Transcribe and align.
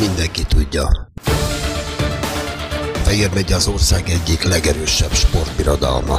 mindenki 0.00 0.44
tudja. 0.48 1.10
Fehér 3.02 3.30
megy 3.34 3.52
az 3.52 3.66
ország 3.66 4.08
egyik 4.08 4.42
legerősebb 4.42 5.12
sportbirodalma. 5.12 6.14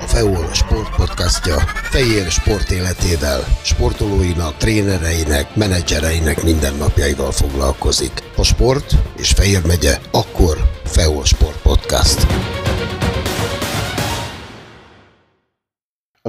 A 0.00 0.06
FEOL 0.06 0.48
sportpodcastja 0.52 1.56
Fehér 1.90 2.30
sport 2.30 2.70
életével, 2.70 3.44
sportolóinak, 3.62 4.56
trénereinek, 4.56 5.54
menedzsereinek 5.54 6.42
mindennapjaival 6.42 7.32
foglalkozik. 7.32 8.22
A 8.36 8.42
sport 8.42 8.94
és 9.16 9.30
Fehér 9.30 9.66
megye, 9.66 9.98
akkor 10.10 10.70
FEOL 10.84 11.24
Sport 11.24 11.62
Podcast. 11.62 12.26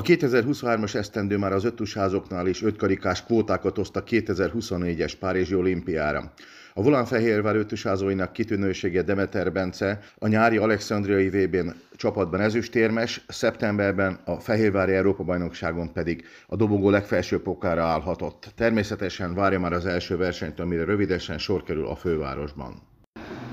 2023-as 0.08 0.96
esztendő 0.96 1.38
már 1.38 1.54
az 1.54 1.64
öttusházoknál 1.64 2.48
is 2.48 2.64
ötkarikás 2.64 3.24
kvótákat 3.24 3.78
osztak 3.78 4.08
2024-es 4.10 5.14
Párizsi 5.20 5.56
olimpiára. 5.56 6.32
A 6.74 6.82
Volánfehérvár 6.82 7.56
öttusázóinak 7.56 8.34
kitűnősége 8.34 9.02
Demeter 9.02 9.52
Bence 9.52 10.00
a 10.20 10.28
nyári 10.28 10.58
Alexandriai 10.58 11.30
VB-n 11.30 11.74
csapatban 11.96 12.42
ezüstérmes, 12.42 13.26
szeptemberben 13.28 14.20
a 14.26 14.40
Fehérvári 14.40 14.94
Európa-bajnokságon 14.94 15.94
pedig 15.94 16.24
a 16.48 16.56
dobogó 16.56 16.90
legfelső 16.90 17.42
pokára 17.42 17.84
állhatott. 17.84 18.52
Természetesen 18.56 19.34
várja 19.34 19.60
már 19.60 19.74
az 19.74 19.86
első 19.86 20.18
versenyt, 20.18 20.60
amire 20.60 20.84
rövidesen 20.84 21.38
sor 21.38 21.64
kerül 21.64 21.88
a 21.88 21.96
fővárosban. 21.96 22.82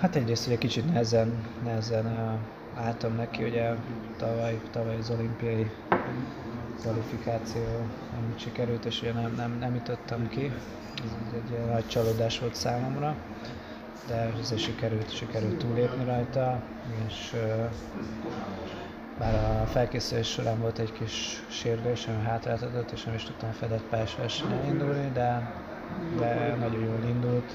Hát 0.01 0.17
egyrészt 0.17 0.47
ugye 0.47 0.59
kicsit 0.59 0.87
nehezen, 0.87 1.33
nehezen 1.65 2.39
álltam 2.75 3.15
neki, 3.15 3.45
ugye 3.45 3.75
tavaly, 4.17 4.61
tavaly 4.71 4.97
az 4.97 5.11
olimpiai 5.11 5.71
kvalifikáció 6.81 7.63
nem 8.13 8.35
sikerült, 8.37 8.85
és 8.85 9.03
ugye 9.03 9.13
nem, 9.13 9.35
nem, 9.35 9.59
nem 9.59 9.75
jutottam 9.75 10.29
ki. 10.29 10.53
Ez 11.05 11.33
egy 11.33 11.67
nagy 11.67 11.87
csalódás 11.87 12.39
volt 12.39 12.55
számomra, 12.55 13.17
de 14.07 14.33
azért 14.41 14.61
sikerült, 14.61 15.15
sikerült 15.17 15.59
túlépni 15.59 16.05
rajta, 16.05 16.63
és 17.07 17.37
bár 19.19 19.61
a 19.63 19.67
felkészülés 19.67 20.29
során 20.31 20.61
volt 20.61 20.79
egy 20.79 20.93
kis 20.93 21.45
sérülés, 21.49 22.07
ami 22.07 22.23
hátráltatott, 22.23 22.91
és 22.91 23.05
nem 23.05 23.15
is 23.15 23.23
tudtam 23.25 23.51
fedett 23.53 23.83
pályás 23.83 24.45
indulni, 24.67 25.11
de, 25.13 25.53
de 26.19 26.55
nagyon 26.59 26.81
jól 26.81 27.03
indult 27.03 27.53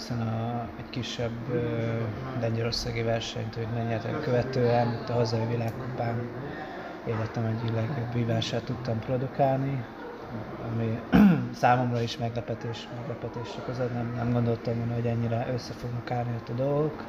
hiszen 0.00 0.20
a, 0.20 0.68
egy 0.78 0.90
kisebb 0.90 1.32
lengyelországi 2.40 3.02
versenyt, 3.02 3.54
hogy 3.54 3.66
lenyertek 3.74 4.20
követően, 4.20 5.04
a 5.08 5.12
hazai 5.12 5.46
világkupán 5.46 6.28
életem 7.06 7.44
egyik 7.44 7.74
legjobb 7.74 8.64
tudtam 8.64 8.98
produkálni, 8.98 9.84
ami 10.72 11.00
számomra 11.62 12.00
is 12.00 12.16
meglepetés, 12.16 12.88
meglepetés 12.98 13.48
okozott, 13.58 13.92
nem, 13.94 14.12
nem 14.16 14.32
gondoltam 14.32 14.76
volna, 14.76 14.94
hogy 14.94 15.06
ennyire 15.06 15.48
össze 15.52 15.72
fognak 15.72 16.10
állni 16.10 16.34
ott 16.36 16.48
a 16.48 16.52
dolgok. 16.52 17.04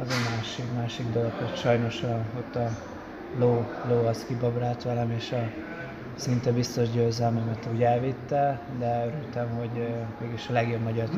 Az 0.00 0.06
egy 0.08 0.36
másik, 0.36 0.64
másik 0.74 1.12
dolog, 1.12 1.32
hogy 1.32 1.56
sajnos 1.56 2.02
a, 2.02 2.24
ott 2.38 2.56
a 2.56 2.68
ló, 3.38 3.64
ló 3.88 4.06
az 4.06 4.24
kibabrált 4.26 4.82
velem, 4.82 5.10
és 5.10 5.32
a 5.32 5.50
szinte 6.14 6.52
biztos 6.52 6.90
győzelmemet 6.90 7.68
úgy 7.72 7.82
elvitte, 7.82 8.60
de 8.78 9.06
örültem, 9.06 9.48
hogy 9.48 9.88
mégis 10.20 10.48
a 10.48 10.52
legjobb 10.52 10.82
magyar, 10.82 11.08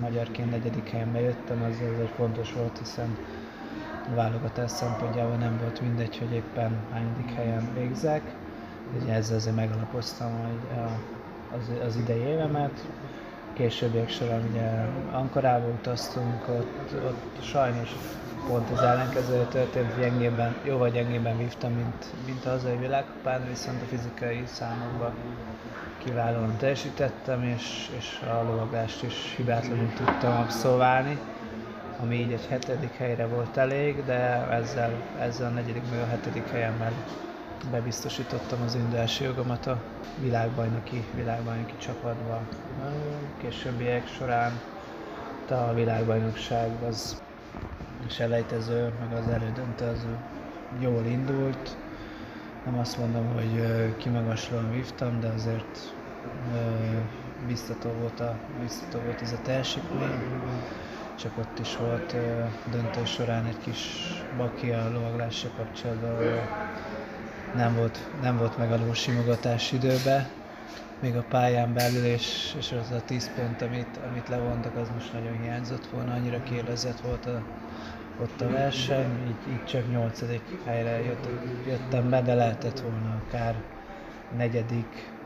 magyarként 0.00 0.50
negyedik 0.50 0.88
helyen 0.90 1.12
bejöttem, 1.12 1.62
az, 1.62 1.74
az 1.74 2.00
egy 2.00 2.10
fontos 2.16 2.52
volt, 2.52 2.78
hiszen 2.78 3.16
a 4.12 4.14
válogatás 4.14 4.70
szempontjából 4.70 5.36
nem 5.36 5.58
volt 5.62 5.80
mindegy, 5.80 6.18
hogy 6.18 6.32
éppen 6.32 6.76
hányadik 6.92 7.34
helyen 7.34 7.68
végzek. 7.74 8.22
Ugye 9.02 9.12
ezzel 9.12 9.36
azért 9.36 9.56
megalapoztam 9.56 10.30
az, 11.56 11.86
az 11.86 11.96
idei 11.96 12.20
évemet. 12.20 12.86
Későbbiek 13.52 14.08
során 14.08 14.42
ugye 14.50 14.70
Ankarába 15.12 15.66
utaztunk, 15.66 16.48
ott, 16.48 16.94
ott 17.04 17.42
sajnos 17.42 17.90
pont 18.46 18.70
az 18.70 18.78
ellenkező 18.82 19.46
történt, 19.50 19.98
gyengében, 19.98 20.54
jóval 20.64 20.90
gyengében 20.90 21.38
vívtam, 21.38 21.72
mint, 21.72 22.06
mint 22.26 22.44
a 22.44 22.48
hazai 22.50 22.76
világkupán, 22.76 23.48
viszont 23.48 23.82
a 23.82 23.84
fizikai 23.84 24.42
számokban 24.46 25.14
kiválóan 26.04 26.56
teljesítettem, 26.56 27.42
és, 27.42 27.90
és 27.98 28.20
a 28.30 28.42
lovagást 28.42 29.02
is 29.02 29.34
hibátlanul 29.36 29.92
tudtam 29.94 30.36
abszolválni, 30.36 31.18
ami 32.02 32.14
így 32.16 32.32
egy 32.32 32.46
hetedik 32.48 32.92
helyre 32.96 33.26
volt 33.26 33.56
elég, 33.56 34.04
de 34.04 34.48
ezzel, 34.50 34.90
ezzel 35.20 35.46
a 35.46 35.54
negyedik 35.54 35.90
meg 35.90 36.00
a 36.00 36.06
hetedik 36.06 36.50
helyemmel 36.50 36.92
bebiztosítottam 37.70 38.58
az 38.64 38.74
indulási 38.74 39.24
jogomat 39.24 39.66
a 39.66 39.82
világbajnoki, 40.20 41.04
világbajnoki 41.14 41.74
csapatba. 41.78 42.40
Későbbiek 43.40 44.06
során 44.06 44.60
a 45.50 45.74
világbajnokság 45.74 46.70
az 46.88 47.22
selejtező, 48.08 48.92
meg 49.00 49.18
az 49.18 49.28
elődöntő 49.28 49.84
az 49.84 50.06
jól 50.80 51.04
indult. 51.04 51.76
Nem 52.64 52.78
azt 52.78 52.98
mondom, 52.98 53.34
hogy 53.34 53.62
kimagaslóan 53.96 54.70
vívtam, 54.70 55.20
de 55.20 55.28
azért 55.28 55.94
biztató 57.46 57.90
volt, 58.00 58.20
a, 58.20 58.36
biztató 58.60 58.98
volt 59.04 59.22
ez 59.22 59.32
a 59.32 59.42
teljesítmény. 59.42 60.40
Csak 61.14 61.38
ott 61.38 61.58
is 61.58 61.76
volt 61.76 62.16
döntő 62.70 63.04
során 63.04 63.44
egy 63.44 63.58
kis 63.64 63.80
baki 64.36 64.70
a 64.70 64.90
lovaglással 64.92 65.50
kapcsolatban, 65.56 66.16
nem 67.54 67.76
volt, 67.76 67.98
nem 68.22 68.38
volt 68.38 68.58
meg 68.58 68.72
a 68.72 68.76
lósimogatás 68.76 69.72
időbe, 69.72 70.28
még 70.98 71.16
a 71.16 71.24
pályán 71.24 71.72
belül, 71.72 72.04
és, 72.04 72.54
és 72.58 72.72
az 72.72 72.90
a 72.90 73.04
10 73.04 73.32
pont, 73.32 73.62
amit, 73.62 73.96
amit 73.96 74.28
levontak, 74.28 74.76
az 74.76 74.90
most 74.90 75.12
nagyon 75.12 75.34
hiányzott 75.34 75.86
volna, 75.86 76.12
annyira 76.12 76.42
kérdezett 76.42 77.00
volt 77.00 77.26
a, 77.26 77.46
ott 78.16 78.40
a 78.40 78.48
verseny, 78.48 79.26
így, 79.26 79.46
így 79.48 79.64
csak 79.64 79.88
nyolcadik 79.88 80.60
helyre 80.64 81.02
jött, 81.02 81.28
jöttem 81.64 82.08
be, 82.10 82.22
de 82.22 82.34
lehetett 82.34 82.78
volna 82.80 83.14
akár 83.16 83.64
negyedik, 84.28 85.16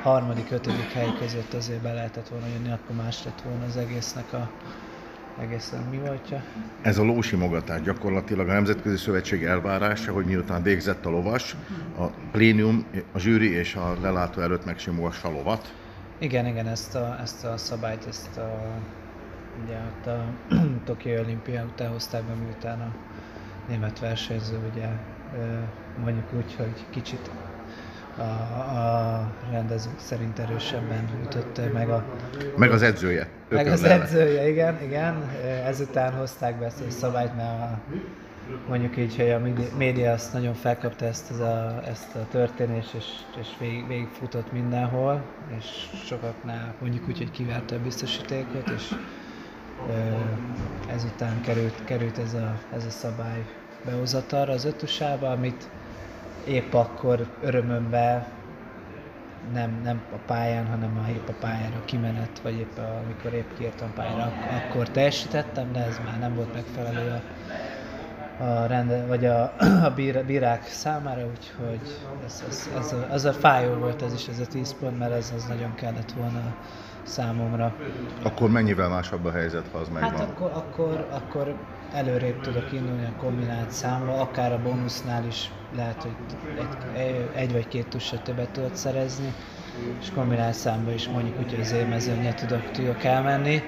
harmadik, 0.00 0.50
ötödik 0.50 0.90
hely 0.92 1.12
között 1.12 1.54
azért 1.54 1.80
be 1.80 1.92
lehetett 1.92 2.28
volna 2.28 2.46
jönni, 2.46 2.70
akkor 2.70 2.96
más 2.96 3.22
lett 3.22 3.40
volna 3.40 3.64
az 3.64 3.76
egésznek 3.76 4.32
a, 4.32 4.52
egészen 5.40 5.82
mi 5.90 5.98
voltja. 5.98 6.42
Ez 6.82 6.98
a 6.98 7.02
lósimogatás 7.02 7.82
gyakorlatilag 7.82 8.48
a 8.48 8.52
Nemzetközi 8.52 8.96
Szövetség 8.96 9.44
elvárása, 9.44 10.12
hogy 10.12 10.24
miután 10.24 10.62
végzett 10.62 11.06
a 11.06 11.10
lovas, 11.10 11.56
a 11.98 12.06
plénium, 12.32 12.84
a 13.12 13.18
zsűri 13.18 13.50
és 13.50 13.74
a 13.74 13.96
lelátó 14.00 14.40
előtt 14.40 14.64
megsimogassa 14.64 15.28
a 15.28 15.30
lovat. 15.30 15.74
Igen, 16.18 16.46
igen, 16.46 16.66
ezt 16.66 16.94
a, 16.94 17.18
ezt 17.22 17.44
a 17.44 17.56
szabályt, 17.56 18.06
ezt 18.06 18.36
a 18.36 18.78
Ugye 19.62 19.76
ott 19.76 20.06
a 20.06 20.24
Tokió 20.84 21.18
olimpia 21.18 21.64
után 21.64 21.90
hozták 21.90 22.22
be, 22.22 22.34
miután 22.34 22.80
a 22.80 22.94
német 23.68 23.98
versenyző 23.98 24.58
ugye 24.72 24.88
mondjuk 26.02 26.32
úgy, 26.36 26.54
hogy 26.56 26.84
kicsit 26.90 27.30
a, 28.16 28.22
a 28.78 29.30
rendezők 29.50 29.98
szerint 29.98 30.38
erősebben 30.38 31.08
ütötte 31.24 31.70
meg 31.72 31.88
a... 31.88 32.04
Meg 32.56 32.70
az 32.70 32.82
edzője. 32.82 33.28
Meg 33.48 33.66
az 33.66 33.82
edzője, 33.82 34.48
igen, 34.48 34.82
igen. 34.82 35.30
Ezután 35.64 36.12
hozták 36.12 36.58
be 36.58 36.64
ezt 36.64 36.80
a 36.88 36.90
szabályt, 36.90 37.36
mert 37.36 37.60
a, 37.60 37.78
mondjuk 38.68 38.96
így, 38.96 39.16
hogy 39.16 39.30
a 39.30 39.40
média 39.76 40.12
azt 40.12 40.32
nagyon 40.32 40.54
felkapta 40.54 41.04
ezt, 41.04 41.30
ez 41.30 41.38
a, 41.38 41.82
ezt 41.86 42.14
a 42.14 42.26
történést, 42.30 42.94
és, 42.94 43.04
és 43.40 43.48
végig, 43.58 43.86
végigfutott 43.86 44.52
mindenhol, 44.52 45.22
és 45.58 45.64
sokaknál 46.04 46.74
mondjuk 46.80 47.08
úgy, 47.08 47.18
hogy 47.18 47.30
kivárta 47.30 47.74
a 47.74 47.78
biztosítékot, 47.78 48.68
és 48.76 48.94
ezután 50.94 51.40
került, 51.40 51.84
került 51.84 52.18
ez, 52.18 52.34
a, 52.34 52.58
ez 52.74 52.84
a 52.84 52.90
szabály 52.90 53.44
behozatalra 53.84 54.52
az 54.52 54.64
ötösába, 54.64 55.30
amit 55.30 55.68
épp 56.46 56.74
akkor 56.74 57.26
örömömben 57.40 58.26
nem, 59.52 59.80
nem 59.82 60.02
a 60.12 60.16
pályán, 60.26 60.66
hanem 60.66 60.98
a, 61.06 61.10
épp 61.10 61.28
a 61.28 61.32
pályára 61.40 61.82
kimenet, 61.84 62.40
vagy 62.42 62.54
épp 62.54 62.78
a, 62.78 63.00
amikor 63.04 63.32
épp 63.32 63.50
kiértem 63.56 63.92
pályára, 63.92 64.32
akkor 64.64 64.88
teljesítettem, 64.88 65.72
de 65.72 65.84
ez 65.84 66.00
már 66.04 66.18
nem 66.18 66.34
volt 66.34 66.54
megfelelő 66.54 67.10
a, 67.10 67.22
a 68.44 68.66
rende, 68.66 69.06
vagy 69.06 69.24
a, 69.24 69.42
a 69.88 69.92
bírák 70.26 70.66
számára, 70.66 71.26
úgyhogy 71.26 71.98
ez, 72.24 72.44
ez, 72.48 72.70
ez 72.78 72.92
a, 72.92 73.06
az 73.10 73.24
a 73.24 73.32
fájó 73.32 73.74
volt 73.74 74.02
ez 74.02 74.12
is, 74.12 74.28
ez 74.28 74.38
a 74.38 74.46
10 74.46 74.74
pont, 74.78 74.98
mert 74.98 75.12
ez 75.12 75.32
az 75.36 75.44
nagyon 75.44 75.74
kellett 75.74 76.12
volna 76.12 76.54
számomra. 77.02 77.74
Akkor 78.22 78.50
mennyivel 78.50 78.88
másabb 78.88 79.24
a 79.24 79.30
helyzet, 79.30 79.68
ha 79.72 79.78
az 79.78 79.88
megvan? 79.88 80.10
Hát 80.10 80.20
akkor, 80.20 80.50
akkor, 80.54 81.08
akkor 81.10 81.54
előrébb 81.94 82.40
tudok 82.40 82.72
indulni 82.72 83.04
a 83.04 83.18
kombinált 83.18 83.70
számba, 83.70 84.20
akár 84.20 84.52
a 84.52 84.62
bónusznál 84.62 85.26
is 85.26 85.50
lehet, 85.76 86.02
hogy 86.02 86.14
egy, 86.94 87.30
egy 87.34 87.52
vagy 87.52 87.68
két 87.68 87.88
tussal 87.88 88.22
többet 88.22 88.50
tudod 88.50 88.76
szerezni, 88.76 89.32
és 90.00 90.10
kombinált 90.14 90.54
számba 90.54 90.92
is 90.92 91.08
mondjuk 91.08 91.38
úgy, 91.38 91.50
hogy 91.50 91.60
az 91.60 91.72
élmezőnyel 91.72 92.34
tudok, 92.34 92.70
tudok 92.70 93.04
elmenni. 93.04 93.62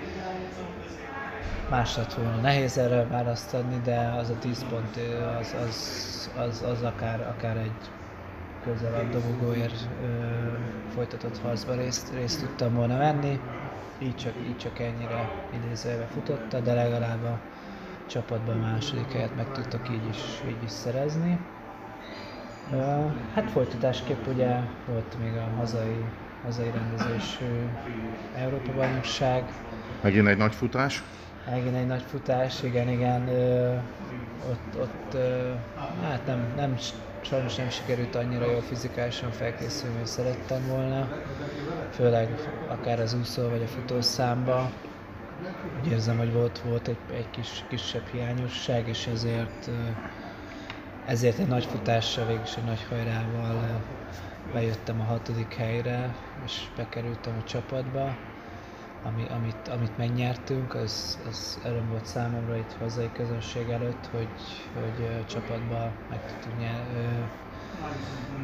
Más 1.70 1.96
lett 1.96 2.14
volna 2.14 2.40
nehéz 2.40 2.78
erre 2.78 3.06
választ 3.06 3.54
adni, 3.54 3.80
de 3.84 4.14
az 4.18 4.30
a 4.30 4.38
10 4.38 4.64
pont 4.70 4.98
az, 5.40 5.54
az, 5.66 6.30
az, 6.38 6.62
az 6.62 6.82
akár, 6.82 7.20
akár 7.36 7.56
egy 7.56 7.90
közel 8.64 8.94
a 8.94 9.12
dobogóért 9.12 9.88
ö, 10.02 10.06
folytatott 10.94 11.38
harcban 11.38 11.76
részt, 11.76 12.12
részt 12.14 12.40
tudtam 12.40 12.74
volna 12.74 12.96
venni. 12.98 13.40
így 13.98 14.16
csak, 14.16 14.32
így 14.48 14.56
csak 14.56 14.78
ennyire 14.78 15.30
idézőjelbe 15.54 16.06
futotta, 16.06 16.60
de 16.60 16.74
legalább 16.74 17.24
a 17.24 17.38
csapatban 18.06 18.56
a 18.62 18.66
második 18.66 19.12
helyet 19.12 19.36
meg 19.36 19.52
tudtak 19.52 19.88
így 19.90 20.08
is, 20.10 20.18
így 20.48 20.62
is 20.64 20.70
szerezni. 20.70 21.38
Hát 23.34 23.50
folytatásképp 23.50 24.26
ugye 24.26 24.56
volt 24.86 25.16
még 25.22 25.36
a 25.36 25.56
hazai, 25.56 26.04
hazai 26.44 26.70
rendezésű 26.70 27.68
Európa 28.36 28.72
bajnokság. 28.74 29.44
Megint 30.02 30.26
egy 30.26 30.36
nagy 30.36 30.54
futás? 30.54 31.02
Megint 31.50 31.76
egy 31.76 31.86
nagy 31.86 32.02
futás, 32.02 32.62
igen, 32.62 32.88
igen. 32.88 33.28
Ott, 34.50 34.80
ott 34.80 35.16
hát 36.02 36.26
nem, 36.26 36.52
nem, 36.56 36.76
sajnos 37.20 37.54
nem 37.54 37.68
sikerült 37.68 38.14
annyira 38.14 38.50
jól 38.50 38.60
fizikálisan 38.60 39.30
felkészülni, 39.30 39.96
hogy 39.96 40.06
szerettem 40.06 40.66
volna. 40.68 41.08
Főleg 41.90 42.28
akár 42.68 43.00
az 43.00 43.14
úszó 43.14 43.48
vagy 43.48 43.62
a 43.62 43.66
futószámba. 43.66 44.70
Úgy 45.76 45.86
érzem, 45.86 46.16
hogy 46.16 46.32
volt, 46.32 46.58
volt 46.60 46.88
egy, 46.88 46.98
egy 47.10 47.30
kis, 47.30 47.64
kisebb 47.68 48.06
hiányosság, 48.06 48.88
és 48.88 49.06
ezért 49.06 49.70
ezért 51.06 51.38
egy 51.38 51.46
nagy 51.46 51.64
futással, 51.64 52.26
végül 52.26 52.44
egy 52.56 52.64
nagy 52.64 52.82
hajrával 52.84 53.84
bejöttem 54.52 55.00
a 55.00 55.04
hatodik 55.04 55.54
helyre, 55.54 56.16
és 56.44 56.72
bekerültem 56.76 57.36
a 57.36 57.42
csapatba. 57.42 58.18
Ami, 59.02 59.26
amit, 59.28 59.68
amit 59.68 59.96
megnyertünk, 59.96 60.74
az, 60.74 61.18
az 61.26 61.60
öröm 61.64 61.88
volt 61.88 62.06
számomra 62.06 62.56
itt 62.56 62.72
hazai 62.72 63.12
közönség 63.12 63.68
előtt, 63.70 64.06
hogy, 64.06 64.30
hogy 64.72 65.02
a 65.20 65.24
csapatba 65.24 65.92
meg 66.08 66.24
tudtunk, 66.24 66.56
nyer, 66.58 66.86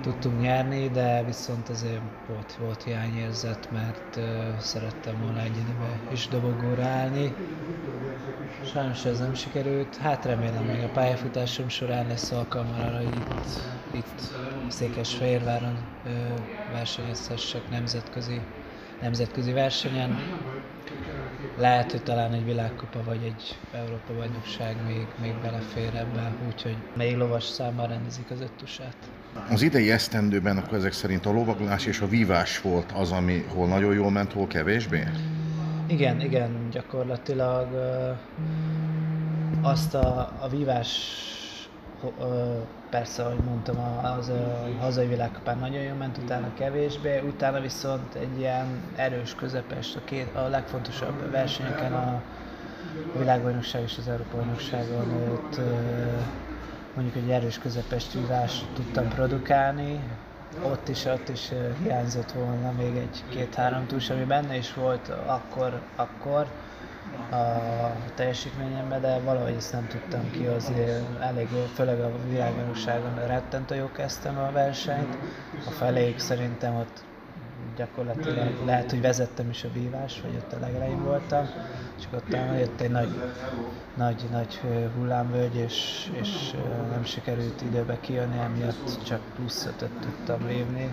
tudtunk 0.03 0.41
nyerni, 0.41 0.89
de 0.89 1.25
viszont 1.25 1.69
azért 1.69 2.01
volt, 2.27 2.55
volt 2.55 2.83
hiányérzet, 2.83 3.71
mert 3.71 4.17
uh, 4.17 4.59
szerettem 4.59 5.21
volna 5.23 5.41
egyenibe 5.41 6.01
is 6.13 6.29
dobogóra 6.29 6.85
állni. 6.85 7.35
Sajnos 8.73 9.05
ez 9.05 9.19
nem 9.19 9.35
sikerült, 9.35 9.97
hát 9.97 10.25
remélem 10.25 10.65
még 10.65 10.83
a 10.83 10.89
pályafutásom 10.89 11.69
során 11.69 12.07
lesz 12.07 12.31
alkalma 12.31 12.75
arra 12.75 13.03
itt, 13.03 13.47
itt 13.91 14.21
Székesfehérváron 14.69 15.79
uh, 16.05 16.13
versenyezhessek 16.73 17.71
nemzetközi, 17.71 18.41
nemzetközi 19.01 19.53
versenyen. 19.53 20.19
Lehet, 21.63 21.91
hogy 21.91 22.03
talán 22.03 22.33
egy 22.33 22.45
világkupa 22.45 23.03
vagy 23.05 23.23
egy 23.25 23.59
Európa 23.73 24.15
bajnokság 24.17 24.77
még, 24.87 25.07
még 25.21 25.35
belefér 25.43 25.95
ebbe, 25.95 26.33
úgyhogy 26.47 26.77
még 26.97 27.17
lovas 27.17 27.45
számmal 27.45 27.87
rendezik 27.87 28.31
az 28.31 28.41
öttusát. 28.41 28.97
Az 29.51 29.63
idei 29.63 29.91
esztendőben 29.91 30.57
akkor 30.57 30.79
ezek 30.79 30.93
szerint 30.93 31.27
a 31.27 31.33
lovaglás 31.33 31.87
és 31.87 32.01
a 32.01 32.09
vívás 32.09 32.61
volt 32.61 32.93
az, 32.93 33.13
ami 33.13 33.45
hol 33.55 33.69
nagyon 33.69 33.95
jól 33.95 34.11
ment, 34.11 34.33
hol 34.33 34.47
kevésbé? 34.47 35.09
Igen, 35.87 36.21
igen, 36.21 36.69
gyakorlatilag 36.71 37.69
azt 39.61 39.95
a, 39.95 40.33
a 40.41 40.49
vívás 40.49 40.89
persze, 42.91 43.23
ahogy 43.23 43.39
mondtam, 43.45 43.77
az 44.19 44.29
a 44.29 44.69
hazai 44.81 45.07
világkapán 45.07 45.59
nagyon 45.59 45.83
jól 45.83 45.97
ment, 45.97 46.19
utána 46.19 46.55
kevésbé, 46.55 47.21
utána 47.21 47.61
viszont 47.61 48.15
egy 48.15 48.39
ilyen 48.39 48.83
erős 48.97 49.35
közepes, 49.35 49.97
a, 49.97 50.01
két, 50.05 50.35
a 50.35 50.49
legfontosabb 50.49 51.31
versenyeken 51.31 51.93
a 51.93 52.23
világbajnokság 53.19 53.83
és 53.83 53.99
az 53.99 54.09
Európa 54.09 54.37
bajnokságon 54.37 55.31
ott 55.33 55.61
mondjuk 56.95 57.17
egy 57.17 57.31
erős 57.31 57.59
közepes 57.59 58.05
vívást 58.15 58.65
tudtam 58.75 59.09
produkálni, 59.09 60.01
ott 60.63 60.89
is, 60.89 61.05
ott 61.05 61.29
is 61.29 61.51
hiányzott 61.83 62.33
volna 62.33 62.73
még 62.73 62.97
egy-két-három 62.97 63.87
túls, 63.87 64.11
ami 64.11 64.25
benne 64.25 64.57
is 64.57 64.75
volt 64.75 65.09
akkor, 65.09 65.81
akkor 65.97 66.47
a 67.31 68.13
teljesítményemben, 68.15 69.01
de 69.01 69.19
valahogy 69.19 69.55
ezt 69.57 69.73
nem 69.73 69.87
tudtam 69.87 70.31
ki, 70.31 70.47
az 70.47 70.73
elég, 71.21 71.49
főleg 71.75 72.01
a 72.01 72.11
világbajnokságon 72.29 73.27
rettentő 73.27 73.75
jó 73.75 73.91
kezdtem 73.93 74.39
a 74.39 74.53
versenyt, 74.53 75.17
a 75.67 75.71
feléig 75.71 76.19
szerintem 76.19 76.77
ott 76.77 77.05
gyakorlatilag 77.77 78.65
lehet, 78.65 78.91
hogy 78.91 79.01
vezettem 79.01 79.51
is 79.51 79.65
a 79.65 79.69
vívás, 79.73 80.21
vagy 80.21 80.35
ott 80.37 80.53
a 80.53 80.61
legelején 80.61 81.05
voltam, 81.05 81.49
csak 82.01 82.13
ott 82.13 82.37
jött 82.59 82.81
egy 82.81 82.91
nagy, 82.91 83.09
nagy, 83.97 84.23
nagy 84.31 84.61
hullámvölgy, 84.97 85.55
és, 85.55 86.11
és 86.21 86.55
nem 86.91 87.05
sikerült 87.05 87.63
időbe 87.63 88.01
kijönni, 88.01 88.39
emiatt 88.39 89.05
csak 89.05 89.21
plusz 89.37 89.67
ötöt 89.67 89.91
tudtam 90.01 90.47
vívni, 90.47 90.93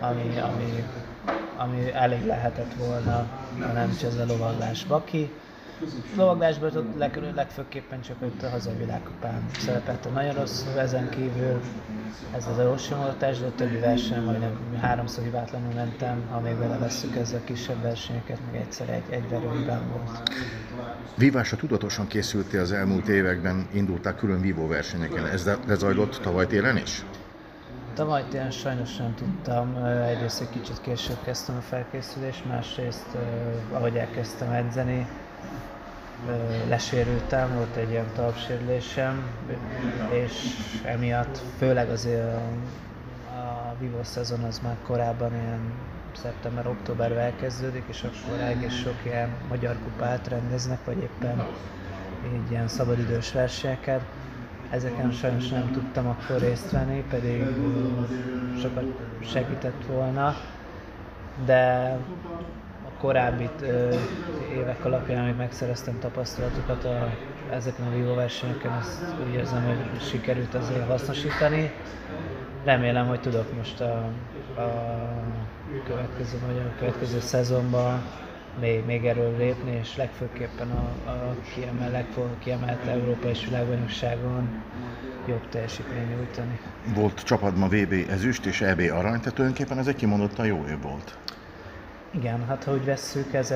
ami, 0.00 0.38
ami, 0.38 0.84
ami 1.56 1.92
elég 1.92 2.26
lehetett 2.26 2.74
volna, 2.74 3.26
ha 3.60 3.72
nem 3.72 3.96
csezve 3.96 4.24
lovaglás 4.24 4.84
baki 4.84 5.30
lovaglásban 6.16 6.76
ott 6.76 6.98
leg, 6.98 7.20
legfőképpen 7.34 8.00
csak 8.00 8.16
ott 8.22 8.42
a 8.42 8.48
hazai 8.48 8.74
világkupán 8.74 9.46
szerepeltem. 9.58 10.12
Nagyon 10.12 10.34
rossz 10.34 10.64
ezen 10.76 11.08
kívül 11.08 11.60
ez 12.36 12.46
az 12.46 12.58
orvosomolatás, 12.58 13.38
de 13.38 13.46
a 13.46 13.52
többi 13.54 13.78
versenyen 13.78 14.22
majdnem 14.22 14.78
háromszor 14.80 15.24
hibátlanul 15.24 15.72
mentem, 15.74 16.22
ha 16.30 16.40
még 16.40 16.58
veszük 16.78 17.16
ezzel 17.16 17.40
a 17.40 17.44
kisebb 17.44 17.82
versenyeket, 17.82 18.38
még 18.52 18.60
egyszer 18.60 18.88
egy, 18.88 19.02
egy 19.10 19.28
verőben 19.28 19.80
volt. 19.90 20.30
Vívásra 21.16 21.56
tudatosan 21.56 22.06
készültél 22.06 22.60
az 22.60 22.72
elmúlt 22.72 23.08
években, 23.08 23.68
indultál 23.72 24.14
külön 24.14 24.40
vívó 24.40 24.66
versenyeken. 24.66 25.26
Ez 25.26 25.50
lezajlott 25.66 26.20
tavaly 26.22 26.46
télen 26.46 26.76
is? 26.76 27.04
Tavaly 27.94 28.24
télen 28.30 28.50
sajnos 28.50 28.96
nem 28.96 29.14
tudtam. 29.14 29.84
Egyrészt 29.84 30.40
egy 30.40 30.50
kicsit 30.50 30.80
később 30.80 31.18
kezdtem 31.24 31.56
a 31.56 31.60
felkészülést, 31.60 32.44
másrészt 32.44 33.06
ahogy 33.72 33.96
elkezdtem 33.96 34.52
edzeni, 34.52 35.06
lesérültem, 36.68 37.54
volt 37.54 37.76
egy 37.76 37.90
ilyen 37.90 38.06
talpsérülésem, 38.14 39.22
és 40.12 40.32
emiatt 40.84 41.40
főleg 41.58 41.90
azért 41.90 42.34
a, 42.34 42.40
a 43.36 43.74
Vivo 43.80 44.04
szezon 44.04 44.42
az 44.42 44.60
már 44.64 44.76
korábban 44.86 45.32
ilyen 45.32 45.60
szeptember-októberben 46.16 47.18
elkezdődik, 47.18 47.84
és 47.86 48.02
akkor 48.02 48.40
egész 48.40 48.74
sok 48.74 48.96
ilyen 49.04 49.28
magyar 49.48 49.76
kupát 49.84 50.28
rendeznek, 50.28 50.84
vagy 50.84 50.96
éppen 50.96 51.46
így 52.34 52.50
ilyen 52.50 52.68
szabadidős 52.68 53.32
versenyeket. 53.32 54.00
Ezeken 54.70 55.10
sajnos 55.10 55.48
nem 55.48 55.70
tudtam 55.72 56.06
akkor 56.06 56.40
részt 56.40 56.70
venni, 56.70 57.04
pedig 57.10 57.44
sokat 58.60 58.84
segített 59.20 59.84
volna, 59.86 60.34
de 61.44 61.96
korábbi 62.98 63.48
évek 64.54 64.84
alapján, 64.84 65.26
hogy 65.26 65.36
megszereztem 65.36 65.98
tapasztalatokat 65.98 66.84
a, 66.84 67.14
ezeken 67.50 67.86
a 67.86 67.90
Vivo 67.90 68.14
versenyeken, 68.14 68.72
azt 68.72 69.02
úgy 69.26 69.34
érzem, 69.34 69.64
hogy 69.64 70.02
sikerült 70.02 70.54
azért 70.54 70.86
hasznosítani. 70.86 71.70
Remélem, 72.64 73.06
hogy 73.06 73.20
tudok 73.20 73.56
most 73.56 73.80
a, 73.80 74.08
a 74.56 74.92
következő, 75.86 76.38
vagy 76.46 76.56
a 76.56 76.78
következő 76.78 77.20
szezonban 77.20 78.02
még, 78.60 78.84
még 78.84 79.04
erről 79.06 79.36
lépni, 79.36 79.78
és 79.80 79.96
legfőképpen 79.96 80.70
a, 80.70 81.10
a 81.10 81.34
kiemel, 81.54 81.90
legfőbb 81.90 82.38
kiemelt 82.38 82.86
Európa 82.86 83.28
és 83.28 83.44
világbajnokságon 83.44 84.62
jobb 85.28 85.48
teljesítmény 85.48 86.16
nyújtani. 86.16 86.60
Volt 86.94 87.22
csapatban 87.22 87.68
VB 87.68 87.94
ezüst 88.10 88.46
és 88.46 88.60
EB 88.60 88.78
arany, 88.80 89.18
tehát 89.18 89.34
tulajdonképpen 89.34 89.78
ez 89.78 89.86
egy 89.86 89.96
kimondottan 89.96 90.46
jó 90.46 90.64
év 90.68 90.82
volt. 90.82 91.18
Igen, 92.14 92.46
hát 92.46 92.64
ha 92.64 92.72
úgy 92.72 92.84
vesszük, 92.84 93.32
ez, 93.32 93.50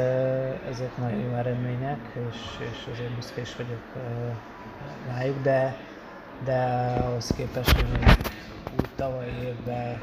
ezek 0.70 0.96
nagyon 0.96 1.18
jó 1.18 1.32
eredmények, 1.34 1.98
és, 2.30 2.36
és 2.70 2.92
azért 2.92 3.14
büszkés 3.14 3.56
vagyok 3.56 3.82
rájuk, 5.08 5.42
de, 5.42 5.76
de 6.44 6.56
ahhoz 7.06 7.34
képest, 7.36 7.72
hogy 7.72 7.86
úgy 8.78 8.88
tavaly 8.96 9.28
évben 9.42 10.00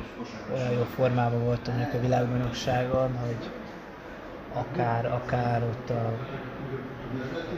olyan 0.53 0.71
jó 0.71 0.83
formában 0.95 1.43
voltam 1.43 1.75
mondjuk 1.75 1.95
a 1.95 2.00
világbajnokságon, 2.05 3.17
hogy 3.17 3.50
akár, 4.53 5.05
akár 5.05 5.63
ott 5.63 5.89
a, 5.89 6.12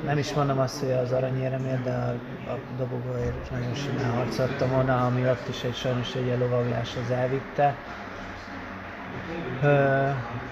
nem 0.05 0.17
is 0.17 0.33
mondom 0.33 0.59
azt, 0.59 0.79
hogy 0.79 0.91
az 0.91 1.11
aranyéremért, 1.11 1.83
de 1.83 1.91
a, 1.91 2.09
a 2.51 2.57
dobogóért 2.77 3.51
nagyon 3.51 3.73
simán 3.73 4.11
harcoltam 4.11 4.69
volna, 4.69 5.05
ami 5.05 5.29
ott 5.29 5.47
is 5.49 5.63
egy 5.63 5.75
sajnos 5.75 6.15
egy 6.15 6.39
lovaglás 6.39 6.95
az 7.03 7.11
elvitte. 7.11 7.75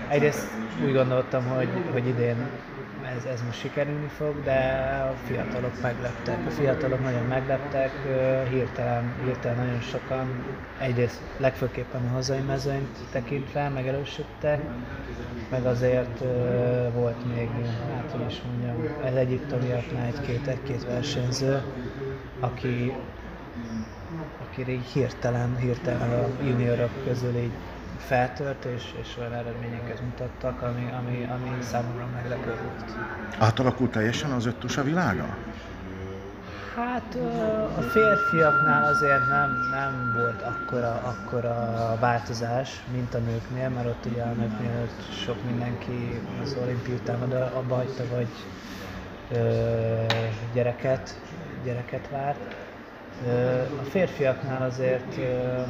Egyrészt 0.07 0.47
úgy 0.85 0.93
gondoltam, 0.93 1.45
hogy, 1.45 1.69
hogy 1.91 2.07
idén 2.07 2.37
ez, 3.17 3.25
ez 3.25 3.41
most 3.45 3.59
sikerülni 3.59 4.07
fog, 4.07 4.43
de 4.43 4.59
a 5.11 5.15
fiatalok 5.27 5.81
megleptek. 5.81 6.37
A 6.47 6.49
fiatalok 6.49 7.03
nagyon 7.03 7.25
megleptek, 7.25 7.91
hirtelen, 8.49 9.13
hirtelen 9.23 9.65
nagyon 9.65 9.81
sokan, 9.81 10.43
egyrészt 10.79 11.21
legfőképpen 11.37 12.05
a 12.05 12.13
hazai 12.13 12.39
mezőnyt 12.39 12.97
tekintve 13.11 13.69
megerősödtek, 13.69 14.61
meg 15.49 15.65
azért 15.65 16.19
volt 16.93 17.35
még, 17.35 17.49
hát 17.95 18.11
hogy 18.11 18.25
is 18.29 18.41
mondjam, 18.47 18.95
ez 19.05 19.15
egyiptomiaknál 19.15 20.05
egy-két, 20.05 20.47
egy-két 20.47 20.85
versenyző, 20.85 21.61
aki, 22.39 22.93
aki 24.41 24.71
így 24.71 24.85
hirtelen, 24.85 25.57
hirtelen 25.57 26.11
a 26.11 26.43
juniorok 26.43 27.03
közül 27.03 27.35
így 27.35 27.51
feltört, 27.97 28.65
és, 28.65 28.83
és 29.01 29.17
olyan 29.19 29.33
eredményeket 29.33 30.01
mutattak, 30.01 30.61
ami, 30.61 30.91
ami, 30.99 31.27
ami 31.31 31.61
számomra 31.61 32.07
meglepő 32.13 32.49
volt. 32.63 32.97
Átalakult 33.39 33.91
teljesen 33.91 34.31
az 34.31 34.45
öttusa 34.45 34.83
világa? 34.83 35.37
Hát 36.75 37.15
a 37.77 37.81
férfiaknál 37.81 38.83
azért 38.83 39.27
nem, 39.29 39.49
nem 39.71 40.13
volt 40.13 40.41
akkora, 40.41 41.01
akkora 41.03 41.97
változás, 41.99 42.83
mint 42.91 43.13
a 43.13 43.17
nőknél, 43.17 43.69
mert 43.69 43.87
ott 43.87 44.05
ugye 44.05 44.21
a 44.21 44.31
nőknél 44.31 44.87
sok 45.23 45.43
mindenki 45.45 46.21
az 46.43 46.55
olimpia 46.63 46.93
után 46.95 47.31
abba 47.31 47.75
hagyta, 47.75 48.03
vagy 48.15 48.27
ö, 49.31 50.05
gyereket, 50.53 51.19
gyereket 51.63 52.09
várt. 52.09 52.39
Ö, 53.27 53.61
a 53.61 53.83
férfiaknál 53.89 54.61
azért 54.61 55.17
ö, 55.17 55.61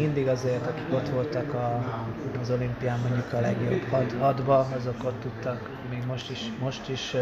mindig 0.00 0.28
azért, 0.28 0.66
akik 0.66 0.92
ott 0.92 1.08
voltak 1.08 1.52
a, 1.52 1.94
az 2.40 2.50
olimpián 2.50 3.00
mondjuk 3.00 3.32
a 3.32 3.40
legjobb 3.40 3.84
had, 3.84 4.12
hadba, 4.12 4.58
azok 4.58 5.04
ott 5.04 5.20
tudtak, 5.20 5.70
még 5.88 6.04
most 6.04 6.30
is, 6.30 6.52
most 6.58 6.88
is 6.88 7.16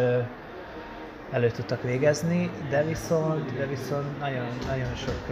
elő 1.31 1.51
tudtak 1.51 1.83
végezni, 1.83 2.51
de 2.71 2.85
viszont, 2.85 3.57
de 3.57 3.67
viszont 3.67 4.19
nagyon, 4.19 4.47
nagyon 4.67 4.95
sok, 4.95 5.29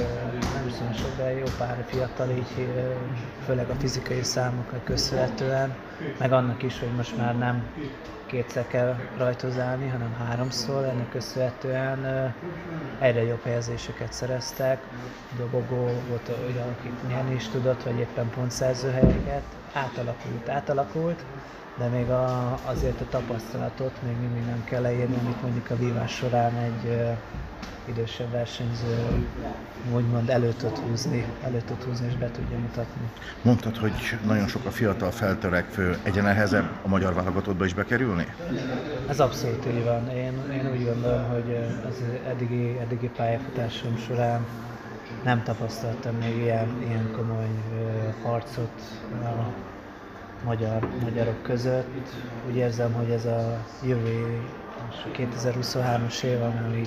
nem 0.54 0.66
is 0.68 0.74
nagyon 0.78 0.92
sok, 0.94 1.16
de 1.16 1.30
jó 1.32 1.44
pár 1.58 1.84
fiatal 1.86 2.30
így, 2.30 2.68
főleg 3.44 3.70
a 3.70 3.74
fizikai 3.74 4.22
számoknak 4.22 4.84
köszönhetően, 4.84 5.74
meg 6.18 6.32
annak 6.32 6.62
is, 6.62 6.78
hogy 6.78 6.92
most 6.96 7.16
már 7.16 7.38
nem 7.38 7.62
kétszer 8.26 8.66
kell 8.66 8.96
rajtozálni, 9.16 9.88
hanem 9.88 10.14
háromszor, 10.28 10.84
ennek 10.84 11.10
köszönhetően 11.10 12.32
egyre 12.98 13.22
jobb 13.22 13.42
helyezéseket 13.42 14.12
szereztek. 14.12 14.80
Dobogó 15.36 15.90
volt 16.08 16.28
olyan, 16.28 16.76
akik 16.78 16.92
nyerni 17.08 17.34
is 17.34 17.48
tudott, 17.48 17.82
vagy 17.82 17.98
éppen 17.98 18.30
pontszerző 18.30 18.90
helyeket. 18.90 19.42
Átalakult, 19.72 20.48
átalakult, 20.48 21.24
de 21.78 21.86
még 21.86 22.08
a, 22.08 22.58
azért 22.64 23.00
a 23.00 23.04
tapasztalatot 23.10 23.92
még 24.06 24.16
mindig 24.20 24.44
nem 24.44 24.64
kell 24.64 24.82
leírni, 24.82 25.16
amit 25.24 25.42
mondjuk 25.42 25.70
a 25.70 25.76
vívás 25.76 26.14
során 26.14 26.54
egy 26.54 26.88
ö, 26.88 27.10
idősebb 27.88 28.30
versenyző 28.30 29.26
úgymond 29.94 30.30
elő 30.30 30.52
tud 30.52 30.78
húzni, 30.78 31.24
elő 31.44 31.62
tud 31.66 31.82
húzni 31.82 32.06
és 32.06 32.16
be 32.16 32.30
tudja 32.30 32.58
mutatni. 32.58 33.10
Mondtad, 33.42 33.76
hogy 33.76 34.18
nagyon 34.26 34.46
sok 34.46 34.64
a 34.64 34.70
fiatal 34.70 35.10
feltörekvő, 35.10 35.98
egyen 36.02 36.24
nehezebb 36.24 36.70
a 36.82 36.88
magyar 36.88 37.14
válogatottba 37.14 37.64
is 37.64 37.74
bekerülni? 37.74 38.26
Ez 39.08 39.20
abszolút 39.20 39.66
így 39.66 39.84
van. 39.84 40.08
Én, 40.08 40.32
én 40.52 40.70
úgy 40.72 40.84
gondolom, 40.84 41.24
hogy 41.28 41.56
az 41.88 42.02
eddigi, 42.28 42.78
eddigi 42.80 43.10
pályafutásom 43.16 43.96
során 43.96 44.46
nem 45.24 45.42
tapasztaltam 45.42 46.14
még 46.14 46.36
ilyen, 46.36 46.82
ilyen 46.88 47.10
komoly 47.16 47.48
harcot 48.22 48.82
a 49.22 49.52
magyar, 50.44 50.88
magyarok 51.02 51.42
között. 51.42 52.08
Úgy 52.48 52.56
érzem, 52.56 52.92
hogy 52.92 53.10
ez 53.10 53.24
a 53.24 53.64
jövő 53.86 54.42
2023-as 55.16 56.22
év, 56.22 56.42
ami 56.42 56.82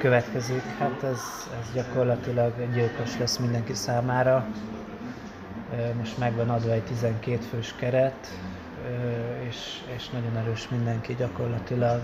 következik, 0.00 0.62
hát 0.78 1.02
ez, 1.02 1.20
ez 1.60 1.72
gyakorlatilag 1.74 2.52
gyilkos 2.74 3.18
lesz 3.18 3.36
mindenki 3.36 3.74
számára. 3.74 4.46
Most 5.98 6.18
megvan 6.18 6.48
adva 6.48 6.72
egy 6.72 6.84
12 6.84 7.36
fős 7.36 7.74
keret, 7.78 8.26
és, 9.48 9.80
és 9.96 10.08
nagyon 10.10 10.36
erős 10.36 10.68
mindenki 10.68 11.14
gyakorlatilag 11.14 12.00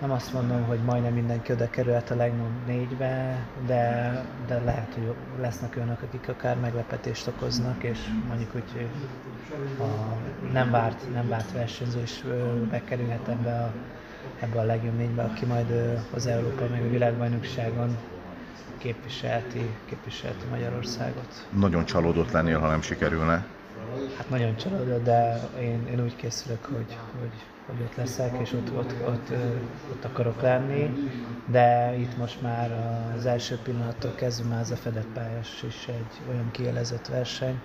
nem 0.00 0.10
azt 0.10 0.32
mondom, 0.32 0.64
hogy 0.64 0.78
majdnem 0.78 1.12
mindenki 1.12 1.52
oda 1.52 1.70
kerülhet 1.70 2.10
a 2.10 2.16
legjobb 2.16 2.66
négybe, 2.66 3.38
de, 3.66 4.12
de 4.46 4.58
lehet, 4.58 4.94
hogy 4.94 5.14
lesznek 5.40 5.76
olyanok, 5.76 6.02
akik 6.02 6.28
akár 6.28 6.56
meglepetést 6.56 7.26
okoznak, 7.26 7.82
és 7.82 7.98
mondjuk 8.28 8.54
úgy 8.54 8.88
a 9.78 10.16
nem 10.52 10.70
várt, 10.70 11.12
nem 11.12 11.28
várt 11.28 11.52
versenyző 11.52 12.02
is 12.02 12.24
bekerülhet 12.70 13.28
ebbe 13.28 13.54
a, 13.54 13.72
ebbe 14.40 14.60
a 14.60 14.64
legjobb 14.64 14.96
négybe, 14.96 15.22
aki 15.22 15.44
majd 15.44 16.00
az 16.14 16.26
Európa 16.26 16.66
meg 16.70 16.82
a 16.82 16.90
világbajnokságon 16.90 17.96
képviselti, 18.78 19.70
képviselti 19.84 20.44
Magyarországot. 20.50 21.46
Nagyon 21.50 21.84
csalódott 21.84 22.30
lennél, 22.30 22.58
ha 22.58 22.68
nem 22.68 22.82
sikerülne? 22.82 23.46
Hát 24.16 24.30
nagyon 24.30 24.56
csalódott, 24.56 25.04
de 25.04 25.48
én, 25.60 25.86
én 25.90 26.02
úgy 26.02 26.16
készülök, 26.16 26.64
hogy, 26.64 26.96
hogy 27.20 27.32
hogy 27.66 27.82
ott 27.82 27.96
leszek, 27.96 28.40
és 28.40 28.52
ott, 28.52 28.76
ott, 28.76 28.94
ott, 29.06 29.30
ott 29.90 30.04
akarok 30.04 30.42
lenni, 30.42 31.08
de 31.46 31.96
itt 31.98 32.16
most 32.16 32.42
már 32.42 32.70
az 33.16 33.26
első 33.26 33.58
pillanattól 33.62 34.14
kezdve 34.14 34.48
már 34.48 34.60
ez 34.60 34.70
a 34.70 34.76
fedett 34.76 35.06
pályás 35.14 35.62
is 35.62 35.86
egy 35.88 36.20
olyan 36.30 36.50
kielezett 36.50 37.06
verseny, 37.06 37.60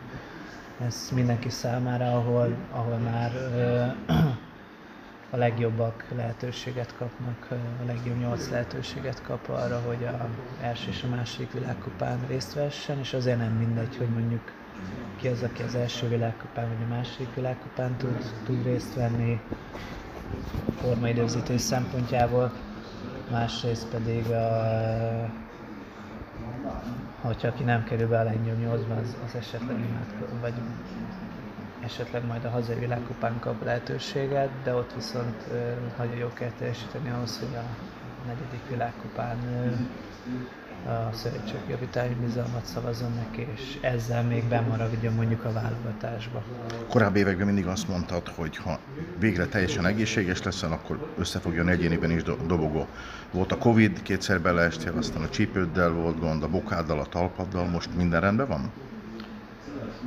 ez 0.86 1.10
mindenki 1.14 1.50
számára, 1.50 2.18
ahol, 2.18 2.56
ahol 2.72 2.98
már 2.98 3.32
a 5.30 5.38
legjobbak 5.38 6.06
lehetőséget 6.16 6.96
kapnak, 6.98 7.48
a 7.82 7.86
legjobb 7.86 8.18
nyolc 8.18 8.50
lehetőséget 8.50 9.22
kap 9.22 9.50
arra, 9.50 9.80
hogy 9.80 10.04
a 10.04 10.30
első 10.62 10.92
és 10.92 11.04
a 11.04 11.08
második 11.08 11.52
világkupán 11.52 12.28
részt 12.28 12.54
vessen, 12.54 12.98
és 13.00 13.14
azért 13.14 13.38
nem 13.38 13.54
mindegy, 13.54 13.96
hogy 13.98 14.10
mondjuk 14.10 14.52
ki 15.20 15.28
az, 15.28 15.44
aki 15.44 15.64
az 15.64 15.76
első 15.76 16.08
világkupán 16.08 16.68
vagy 16.68 16.84
a 16.84 16.88
második 16.88 17.34
világkupán 17.34 17.98
tud, 17.98 18.24
tud 18.44 18.64
részt 18.64 18.94
venni 18.94 19.40
formaidőzítés 20.80 21.62
szempontjából, 21.62 22.52
másrészt 23.30 23.90
pedig 23.90 24.32
a, 24.32 25.30
hogyha 27.22 27.48
aki 27.48 27.64
nem 27.64 27.84
kerül 27.84 28.08
be 28.08 28.20
a 28.20 28.24
legjobb 28.24 28.60
nyolcba, 28.60 28.96
az, 28.96 29.18
az 29.26 29.36
esetleg 29.36 29.80
imádkozik, 29.80 30.40
vagy 30.40 30.54
esetleg 31.84 32.26
majd 32.26 32.46
a 32.46 32.50
hazai 32.50 32.80
világkupán 32.80 33.40
kap 33.40 33.64
lehetőséget, 33.64 34.50
de 34.64 34.74
ott 34.74 34.94
viszont 34.96 35.44
nagyon 35.98 36.16
jó 36.16 36.28
kell 36.34 36.52
teljesíteni 36.58 37.10
ahhoz, 37.10 37.40
hogy 37.40 37.56
a 37.56 37.64
negyedik 38.28 38.70
világkupán 38.70 39.38
a 40.88 41.14
szövetség 41.14 41.60
javítási 41.70 42.14
bizalmat 42.26 42.66
szavazzon 42.66 43.12
neki, 43.14 43.48
és 43.56 43.78
ezzel 43.82 44.24
még 44.24 44.44
bemaradjon 44.44 45.14
mondjuk 45.14 45.46
a 45.46 45.52
válogatásba. 45.52 46.44
Korábbi 46.90 47.20
években 47.20 47.46
mindig 47.46 47.68
azt 47.68 47.88
mondtad, 47.88 48.28
hogy 48.28 48.58
ha 48.58 48.80
végre 49.20 49.46
teljesen 49.46 49.86
egészséges 49.86 50.44
leszel, 50.44 50.72
akkor 50.72 51.14
össze 51.18 51.40
fog 51.40 51.54
jönni 51.54 51.72
egyéniben 51.72 52.12
is 52.12 52.24
dobogó. 52.24 52.88
Volt 53.32 53.52
a 53.52 53.58
Covid, 53.58 54.02
kétszer 54.02 54.42
beleestél, 54.42 54.94
aztán 54.98 55.24
a 55.24 55.30
csípőddel 55.30 55.92
volt 55.92 56.20
gond, 56.20 56.44
a 56.44 56.48
bokáddal, 56.48 57.00
a 57.00 57.06
talpaddal, 57.06 57.66
most 57.66 57.96
minden 57.96 58.22
rendben 58.22 58.48
van? 58.48 58.72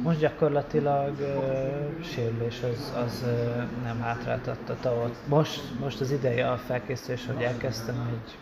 Most 0.03 0.19
gyakorlatilag 0.19 1.13
uh, 1.19 2.05
sérülés 2.05 2.61
az, 2.63 2.93
az 3.05 3.25
uh, 3.27 3.63
nem 3.85 4.01
hátráltatta 4.01 4.77
tavot. 4.81 5.17
Most, 5.29 5.63
most 5.81 6.01
az 6.01 6.11
ideje 6.11 6.51
a 6.51 6.57
felkészülés, 6.57 7.27
hogy 7.27 7.43
elkezdtem 7.43 8.09
egy 8.11 8.37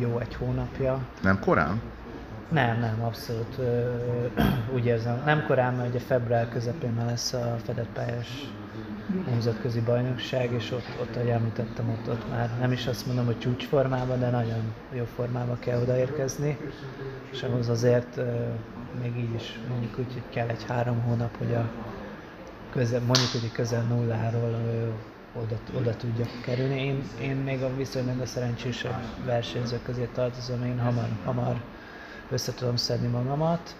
jó 0.00 0.18
egy 0.18 0.34
hónapja. 0.34 0.98
Nem 1.22 1.40
korán? 1.40 1.80
Nem, 2.48 2.78
nem, 2.80 3.02
abszolút. 3.04 3.56
Úgy 4.74 4.86
érzem, 4.86 5.22
nem 5.24 5.44
korán, 5.46 5.74
mert 5.74 5.88
ugye 5.88 5.98
február 5.98 6.48
közepén 6.48 6.90
már 6.92 7.06
lesz 7.06 7.32
a 7.32 7.56
fedett 7.64 7.88
pályás 7.92 8.52
nemzetközi 9.26 9.80
bajnokság, 9.80 10.52
és 10.52 10.70
ott, 10.70 10.86
ott 11.00 11.16
ahogy 11.16 11.28
említettem, 11.28 11.90
ott, 11.90 12.08
ott 12.08 12.30
már 12.30 12.50
nem 12.58 12.72
is 12.72 12.86
azt 12.86 13.06
mondom, 13.06 13.24
hogy 13.24 13.38
csúcsformában, 13.38 14.18
de 14.18 14.30
nagyon 14.30 14.74
jó 14.92 15.04
formában 15.04 15.58
kell 15.58 15.80
odaérkezni, 15.80 16.58
és 17.30 17.42
ahhoz 17.42 17.68
azért 17.68 18.20
még 19.02 19.16
így 19.16 19.34
is 19.34 19.58
mondjuk 19.68 19.98
úgy, 19.98 20.12
hogy 20.12 20.22
kell 20.30 20.48
egy 20.48 20.64
három 20.64 21.00
hónap, 21.00 21.36
hogy 21.36 21.54
a 21.54 21.70
közel, 22.70 23.00
mondjuk, 23.00 23.30
hogy 23.30 23.52
közel 23.52 23.82
nulláról 23.82 24.56
oda, 25.32 25.56
oda 25.78 25.96
tudjak 25.96 26.28
kerülni. 26.42 26.84
Én, 26.84 27.02
én 27.20 27.36
még 27.36 27.62
a 27.62 27.76
viszonylag 27.76 28.20
a 28.20 28.26
szerencsésebb 28.26 29.02
versenyzők 29.24 29.82
közé 29.82 30.08
tartozom, 30.14 30.64
én 30.64 30.80
hamar, 30.80 31.08
hamar 31.24 31.60
össze 32.30 32.54
tudom 32.54 32.76
szedni 32.76 33.08
magamat, 33.08 33.76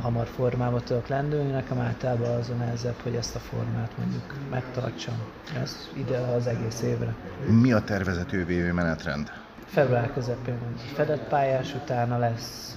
hamar 0.00 0.26
formába 0.26 0.80
tudok 0.80 1.08
lendülni, 1.08 1.50
nekem 1.50 1.78
általában 1.78 2.28
azon 2.28 2.56
nehezebb, 2.56 2.96
hogy 3.02 3.14
ezt 3.14 3.34
a 3.34 3.38
formát 3.38 3.90
mondjuk 3.98 4.34
megtartsam. 4.50 5.14
Ez 5.62 5.88
ide 5.96 6.18
az 6.18 6.46
egész 6.46 6.82
évre. 6.82 7.14
Mi 7.46 7.72
a 7.72 7.80
tervezett 7.80 8.30
jövő 8.30 8.72
menetrend? 8.72 9.30
Február 9.64 10.12
közepén 10.12 10.58
fedett 10.94 11.28
pályás, 11.28 11.74
utána 11.74 12.18
lesz 12.18 12.76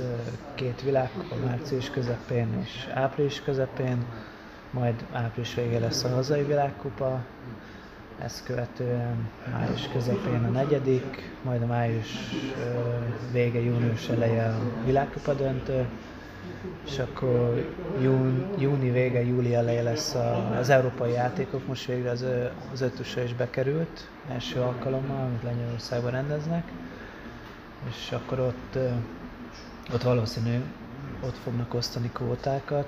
két 0.55 0.81
világkupa 0.81 1.35
március 1.45 1.89
közepén 1.89 2.47
és 2.63 2.87
április 2.93 3.41
közepén, 3.41 4.05
majd 4.71 5.05
április 5.11 5.53
vége 5.53 5.79
lesz 5.79 6.03
a 6.03 6.09
hazai 6.09 6.43
világkupa, 6.43 7.23
ezt 8.23 8.43
követően 8.43 9.29
május 9.51 9.87
közepén 9.87 10.43
a 10.43 10.49
negyedik, 10.49 11.31
majd 11.43 11.61
a 11.61 11.65
május 11.65 12.07
vége, 13.31 13.59
június 13.61 14.09
eleje 14.09 14.45
a 14.45 14.85
világkupa 14.85 15.33
döntő, 15.33 15.85
és 16.85 16.99
akkor 16.99 17.73
jún, 18.01 18.47
júni 18.57 18.89
vége, 18.91 19.23
júli 19.23 19.53
eleje 19.53 19.83
lesz 19.83 20.15
az 20.59 20.69
európai 20.69 21.11
játékok, 21.11 21.67
most 21.67 21.85
végre 21.85 22.09
az, 22.09 22.25
az 22.73 22.81
ötösre 22.81 23.23
is 23.23 23.33
bekerült, 23.33 24.09
első 24.29 24.59
alkalommal, 24.59 25.25
amit 25.25 25.43
Lengyelországban 25.43 26.11
rendeznek, 26.11 26.71
és 27.89 28.11
akkor 28.11 28.39
ott, 28.39 28.77
ott 29.93 30.01
valószínű 30.01 30.59
ott 31.21 31.37
fognak 31.43 31.73
osztani 31.73 32.09
kvótákat, 32.13 32.87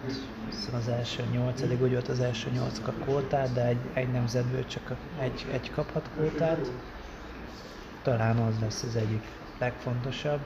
hiszen 0.49 0.73
az 0.73 0.87
első 0.87 1.23
nyolcadig 1.31 1.81
úgy 1.81 1.91
volt 1.91 2.07
az 2.07 2.19
első 2.19 2.49
nyolc 2.49 2.81
kap 2.81 3.01
kvótát, 3.03 3.53
de 3.53 3.65
egy, 3.65 3.77
egy 3.93 4.11
nemzetből 4.11 4.65
csak 4.65 4.95
egy, 5.19 5.45
egy 5.51 5.71
kaphat 5.71 6.09
kvótát. 6.15 6.71
Talán 8.01 8.37
az 8.37 8.53
lesz 8.61 8.83
az 8.83 8.95
egyik 8.95 9.23
legfontosabb. 9.57 10.39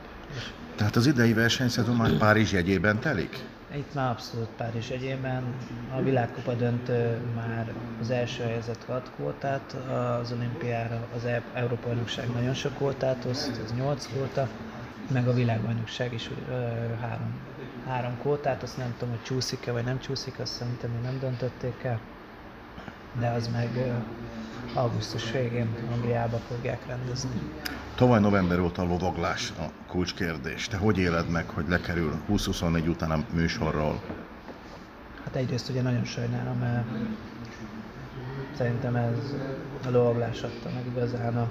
Tehát 0.75 0.95
az 0.95 1.05
idei 1.05 1.33
versenyszezon 1.33 1.95
már 1.95 2.11
Párizs 2.17 2.51
jegyében 2.51 2.99
telik? 2.99 3.39
Itt 3.75 3.93
már 3.93 4.09
abszolút 4.09 4.47
Párizs 4.57 4.89
egyében. 4.89 5.43
A 5.95 6.01
világkupa 6.01 6.53
döntő 6.53 7.17
már 7.35 7.73
az 8.01 8.09
első 8.09 8.43
helyzet 8.43 8.83
6 8.87 9.11
kvótát, 9.15 9.75
az 10.21 10.31
olimpiára 10.31 11.07
az 11.15 11.25
e- 11.25 11.41
Európa 11.53 11.87
bajnokság 11.87 12.29
nagyon 12.33 12.53
sok 12.53 12.75
kvótát 12.75 13.25
oszt, 13.25 13.51
az 13.65 13.73
8 13.77 14.05
kvóta, 14.05 14.47
meg 15.11 15.27
a 15.27 15.33
világbajnokság 15.33 16.13
is 16.13 16.29
ö, 16.49 16.53
három, 17.01 17.31
három 17.87 18.17
kvótát, 18.19 18.63
azt 18.63 18.77
nem 18.77 18.93
tudom, 18.97 19.13
hogy 19.13 19.23
csúszik-e 19.23 19.71
vagy 19.71 19.83
nem 19.83 19.99
csúszik, 19.99 20.39
azt 20.39 20.53
szerintem 20.53 20.89
még 20.91 21.01
nem 21.01 21.19
döntötték 21.19 21.83
el, 21.83 21.99
de 23.19 23.29
az 23.29 23.47
meg 23.47 23.93
augusztus 24.73 25.31
végén 25.31 25.67
Angliába 25.91 26.37
fogják 26.37 26.87
rendezni. 26.87 27.41
Tavaly 27.95 28.19
november 28.19 28.59
óta 28.59 28.81
a 28.81 28.85
lovaglás 28.85 29.51
a 29.59 29.63
kulcskérdés. 29.87 30.67
Te 30.67 30.77
hogy 30.77 30.97
éled 30.97 31.29
meg, 31.29 31.49
hogy 31.49 31.65
lekerül 31.67 32.13
20-24 32.29 32.87
után 32.87 33.11
a 33.11 33.23
műsorról? 33.33 34.01
Hát 35.23 35.35
egyrészt 35.35 35.69
ugye 35.69 35.81
nagyon 35.81 36.03
sajnálom, 36.03 36.57
mert 36.57 36.85
szerintem 38.57 38.95
ez 38.95 39.35
a 39.85 39.89
lovaglás 39.89 40.41
adta 40.41 40.69
meg 40.73 40.85
igazán 40.95 41.37
a, 41.37 41.47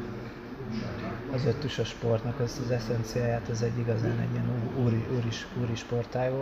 az 1.34 1.44
öttusos 1.44 1.88
sportnak 1.88 2.40
ezt 2.40 2.58
az 2.58 2.70
eszenciáját, 2.70 3.48
ez 3.48 3.62
egy 3.62 3.78
igazán 3.78 4.18
egy 4.18 4.32
ilyen 4.32 4.72
úri, 4.84 5.04
úri, 5.16 5.28
úri 5.62 5.74
sportág 5.74 6.32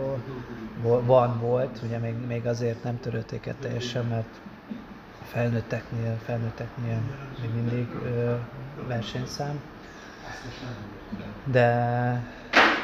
van, 1.05 1.39
volt, 1.39 1.79
ugye 1.83 1.97
még, 1.97 2.15
még 2.27 2.45
azért 2.45 2.83
nem 2.83 2.99
törölték 2.99 3.45
el 3.45 3.55
teljesen, 3.59 4.05
mert 4.05 4.39
felnőtteknél, 5.31 6.17
felnőtteknél 6.25 6.99
még 7.41 7.49
mindig 7.53 7.87
ö, 8.03 8.35
versenyszám. 8.87 9.61
De 11.45 11.65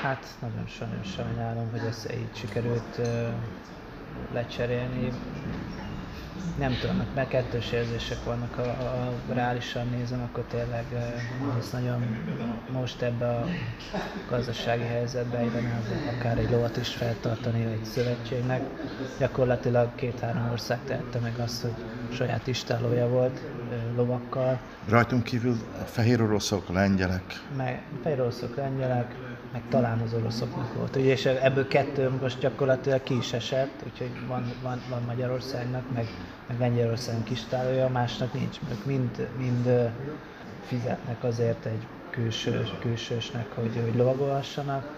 hát 0.02 0.26
nagyon 0.42 0.66
nagyon 0.68 1.04
sajnálom, 1.16 1.72
hogy 1.72 1.86
ezt 1.88 2.12
így 2.12 2.36
sikerült 2.36 2.98
ö, 2.98 3.28
lecserélni. 4.34 5.12
Nem 6.58 6.78
tudom, 6.82 7.08
mert 7.16 7.30
kettős 7.30 7.72
érzések 7.72 8.24
vannak, 8.24 8.54
ha, 8.54 8.64
ha 8.64 9.14
reálisan 9.34 9.88
nézem, 9.88 10.22
akkor 10.22 10.44
tényleg 10.44 10.86
ez 11.60 11.70
nagyon 11.72 12.18
most 12.72 13.02
ebbe 13.02 13.30
a 13.30 13.46
gazdasági 14.30 14.84
helyzetbe 14.84 15.38
egyben 15.38 15.84
akár 16.18 16.38
egy 16.38 16.50
lovat 16.50 16.78
is 16.78 16.90
feltartani 16.90 17.66
egy 17.66 17.86
szövetségnek. 17.86 18.62
Gyakorlatilag 19.20 19.96
két-három 19.96 20.50
ország 20.52 20.80
tette 20.86 21.20
meg 21.20 21.40
azt, 21.40 21.62
hogy 21.62 21.74
saját 22.14 22.48
istálója 22.48 23.08
volt 23.08 23.40
lovakkal. 23.98 24.60
Rajtunk 24.90 25.24
kívül 25.24 25.56
a 25.82 25.84
fehér 25.84 26.22
oroszok, 26.22 26.70
lengyelek. 26.70 27.24
Meg 27.58 27.82
fehér 28.04 28.22
oroszok, 28.22 28.56
lengyelek, 28.56 29.16
meg 29.52 29.62
talán 29.70 30.00
az 30.00 30.14
oroszoknak 30.14 30.74
volt. 30.74 30.96
Ugye, 30.96 31.12
és 31.12 31.26
ebből 31.26 31.68
kettő 31.68 32.12
most 32.22 32.40
gyakorlatilag 32.40 33.04
ki 33.04 33.18
is 33.18 33.34
esett, 33.34 33.84
úgyhogy 33.86 34.12
van, 34.28 34.44
van, 34.62 34.82
van 34.90 35.02
Magyarországnak, 35.08 35.84
meg, 35.94 36.08
meg 36.48 36.60
Lengyelországnak 36.60 37.30
istálója, 37.30 37.86
a 37.86 37.90
másnak 37.90 38.34
nincs. 38.34 38.58
Ők 38.72 38.86
mind, 38.86 39.28
mind 39.38 39.92
fizetnek 40.66 41.24
azért 41.24 41.66
egy 41.66 41.88
külsős, 42.10 42.74
külsősnek, 42.80 43.46
hogy, 43.56 43.82
hogy 43.84 43.96
lovagolhassanak 43.96 44.96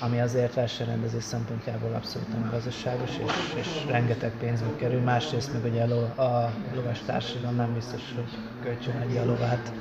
ami 0.00 0.20
azért 0.20 0.54
versenyrendezés 0.54 1.22
szempontjából 1.22 1.94
abszolút 1.94 2.28
nem 2.28 2.48
gazdaságos, 2.50 3.10
és, 3.10 3.32
és 3.54 3.66
rengeteg 3.90 4.32
pénzbe 4.38 4.66
kerül. 4.76 5.00
Másrészt 5.00 5.52
meg 5.52 5.72
ugye 5.72 5.82
a, 5.82 5.86
lo, 5.86 6.22
a 6.22 6.52
lovas 6.74 6.98
társadalom 7.06 7.56
nem 7.56 7.74
biztos, 7.74 8.00
hogy 8.14 8.38
kölcsön 8.62 9.00
egy 9.00 9.16
a 9.16 9.24
lovát 9.24 9.72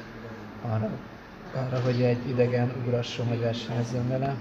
arra, 0.61 0.89
arra, 1.53 1.79
hogy 1.79 2.01
egy 2.01 2.29
idegen 2.29 2.73
ugrasson, 2.85 3.27
vagy 3.27 3.39
versenyezzen 3.39 4.07
vele. 4.07 4.35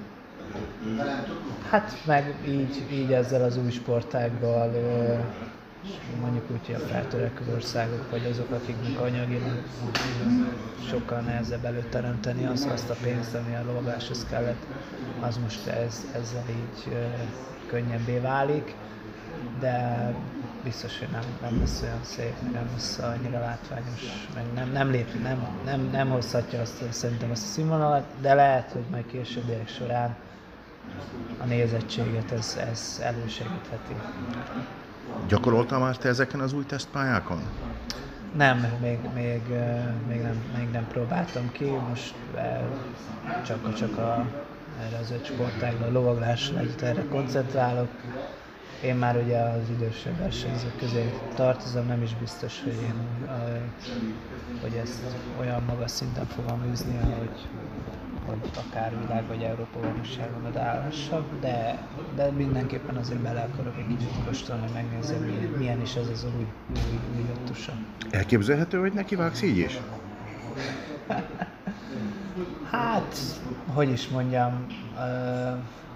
Hát 1.70 1.92
meg 2.06 2.34
így, 2.46 2.82
így 2.92 3.12
ezzel 3.12 3.42
az 3.42 3.56
új 3.56 3.70
sportággal 3.70 4.70
mondjuk 6.20 6.50
úgy, 6.50 6.66
hogy 6.66 6.74
a 6.74 6.78
feltörekvő 6.78 7.54
országok, 7.54 8.10
vagy 8.10 8.26
azok, 8.30 8.50
akiknek 8.50 9.00
anyagilag 9.00 9.62
sokkal 10.88 11.20
nehezebb 11.20 11.64
előteremteni 11.64 12.46
az, 12.46 12.68
azt 12.72 12.90
a 12.90 12.96
pénzt, 13.02 13.34
ami 13.34 13.54
a 13.54 13.64
lovagláshoz 13.66 14.26
kellett, 14.30 14.66
az 15.20 15.38
most 15.38 15.66
ez, 15.66 16.06
ezzel 16.14 16.44
így 16.48 16.96
könnyebbé 17.66 18.18
válik, 18.18 18.74
de 19.60 20.08
biztos, 20.64 20.98
hogy 20.98 21.08
nem, 21.08 21.22
nem 21.40 21.58
lesz 21.58 21.82
olyan 21.82 22.00
szép, 22.02 22.34
nem 22.52 22.68
lesz 22.72 22.98
annyira 22.98 23.40
látványos, 23.40 24.28
meg 24.34 24.44
nem, 24.54 24.72
nem, 24.72 24.90
lép, 24.90 25.22
nem, 25.22 25.46
nem, 25.64 25.88
nem 25.92 26.08
hozhatja 26.08 26.60
azt, 26.60 26.92
szerintem 26.92 27.30
azt 27.30 27.44
a 27.44 27.46
színvonalat, 27.46 28.04
de 28.20 28.34
lehet, 28.34 28.70
hogy 28.72 28.84
majd 28.90 29.06
későbbiek 29.06 29.68
során 29.68 30.16
a 31.38 31.44
nézettséget 31.44 32.32
ez, 32.32 32.58
ez 32.70 33.00
elősegítheti. 33.02 33.94
Gyakoroltál 35.16 35.78
már 35.78 35.96
te 35.98 36.08
ezeken 36.08 36.40
az 36.40 36.52
új 36.52 36.64
tesztpályákon? 36.64 37.52
Nem, 38.30 38.58
még, 38.80 39.08
még, 39.12 39.48
még, 40.06 40.20
nem, 40.20 40.36
még 40.52 40.70
nem 40.70 40.86
próbáltam 40.86 41.50
ki, 41.50 41.78
most 41.78 42.14
csak, 43.42 43.72
csak 43.72 43.96
a, 43.98 44.32
erre 44.78 44.98
az 44.98 45.10
öt 45.10 45.24
sportágra, 45.24 45.86
a 45.86 45.90
lovaglásra, 45.90 46.60
erre 46.80 47.08
koncentrálok. 47.08 48.02
Én 48.82 48.96
már 48.96 49.16
ugye 49.16 49.38
az 49.38 49.68
idősebb 49.70 50.18
versenyzők 50.18 50.76
közé 50.78 51.12
tartozom, 51.34 51.86
nem 51.86 52.02
is 52.02 52.14
biztos, 52.14 52.62
hogy 52.62 52.72
én 52.82 52.94
hogy 54.60 54.74
ezt 54.82 55.02
olyan 55.40 55.62
magas 55.62 55.90
szinten 55.90 56.26
fogom 56.26 56.70
űzni, 56.70 56.98
hogy, 57.18 57.46
hogy 58.26 58.50
akár 58.68 58.98
világ 59.00 59.26
vagy 59.26 59.42
Európa 59.42 59.80
bajnokságon 59.80 60.44
odaállhassak, 60.44 61.24
de, 61.40 61.86
de 62.16 62.30
mindenképpen 62.30 62.96
azért 62.96 63.20
bele 63.20 63.48
akarok 63.52 63.74
egy 63.78 63.86
kicsit 63.86 64.24
kóstolni, 64.26 64.70
megnézni, 64.74 65.16
milyen, 65.16 65.50
milyen 65.58 65.80
is 65.80 65.94
ez 65.94 66.08
az 66.12 66.24
új, 66.24 66.46
új, 66.70 66.98
új 67.16 67.24
jöttusa. 67.28 67.72
Elképzelhető, 68.10 68.78
hogy 68.78 68.92
neki 68.92 69.16
vágsz 69.16 69.42
így 69.42 69.58
is? 69.58 69.78
hát, 72.72 73.16
hogy 73.66 73.90
is 73.90 74.08
mondjam, 74.08 74.66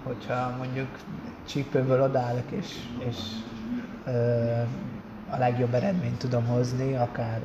hogyha 0.03 0.55
mondjuk 0.57 0.87
csípőből 1.47 2.01
odállok, 2.01 2.51
és, 2.51 2.67
és 2.97 3.17
a 5.29 5.37
legjobb 5.37 5.73
eredményt 5.73 6.17
tudom 6.17 6.45
hozni, 6.45 6.95
akár 6.95 7.41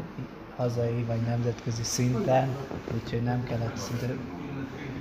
hazai 0.56 1.04
vagy 1.06 1.20
nemzetközi 1.20 1.82
szinten, 1.82 2.48
úgyhogy 2.94 3.22
nem 3.22 3.44
kellett 3.44 3.76
szinte 3.76 4.06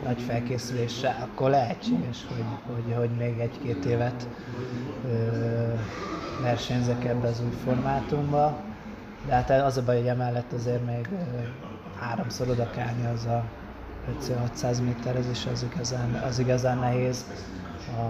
nagy 0.03 0.21
felkészülésre, 0.21 1.17
akkor 1.21 1.49
lehetséges, 1.49 2.25
hogy, 2.27 2.45
hogy, 2.75 2.95
hogy 2.97 3.09
még 3.09 3.39
egy-két 3.39 3.85
évet 3.85 4.27
ö, 5.05 5.73
versenyzek 6.41 7.05
ebbe 7.05 7.27
az 7.27 7.41
új 7.45 7.53
formátumba. 7.63 8.57
De 9.25 9.33
hát 9.33 9.49
az 9.49 9.77
a 9.77 9.83
baj, 9.83 9.97
hogy 9.97 10.07
emellett 10.07 10.53
azért 10.53 10.85
még 10.85 11.09
ö, 11.11 11.15
háromszor 11.99 12.49
odakálni 12.49 13.05
az 13.05 13.25
a 13.25 13.43
500-600 14.21 14.83
méterhez, 14.83 15.25
és 15.31 15.47
az 15.51 15.65
igazán, 15.73 16.13
az 16.13 16.39
igazán 16.39 16.77
nehéz. 16.77 17.25
A, 17.97 18.01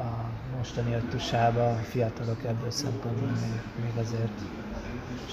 a 0.00 0.28
mostani 0.56 0.94
öttusába 0.94 1.68
a 1.68 1.74
fiatalok 1.74 2.44
ebből 2.44 2.70
szempontból 2.70 3.28
még, 3.28 3.84
még 3.84 4.04
azért 4.04 4.40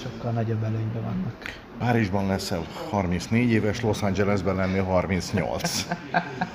sokkal 0.02 0.30
nagyobb 0.30 0.62
előnyben 0.62 1.02
vannak. 1.02 1.36
Párizsban 1.78 2.26
leszel 2.26 2.62
34 2.90 3.50
éves, 3.50 3.80
Los 3.80 4.02
Angelesben 4.02 4.54
lennél 4.54 4.84
38. 4.84 5.86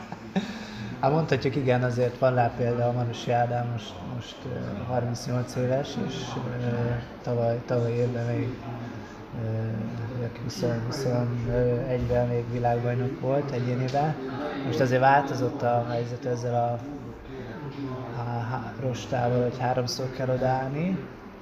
Hát 1.01 1.11
mondhatjuk, 1.11 1.55
igen, 1.55 1.83
azért 1.83 2.17
van 2.17 2.35
rá 2.35 2.51
példa, 2.57 2.87
a 2.87 2.91
Manusi 2.91 3.31
Ádám 3.31 3.67
most, 3.71 3.93
most 4.15 4.35
38 4.87 5.55
éves, 5.55 5.89
és 6.07 6.13
tavaly, 7.23 7.59
tavaly 7.65 7.91
évben 7.91 8.25
még 8.25 8.47
21-ben 10.49 12.27
még 12.27 12.43
világbajnok 12.51 13.19
volt 13.19 13.51
egyéniben. 13.51 14.15
Most 14.65 14.79
azért 14.79 15.01
változott 15.01 15.61
a 15.61 15.85
helyzet 15.89 16.25
ezzel 16.25 16.55
a, 16.55 16.79
a 18.21 18.73
rostával, 18.81 19.41
hogy 19.41 19.59
háromszor 19.59 20.11
kell 20.11 20.29
odaállni, 20.29 20.97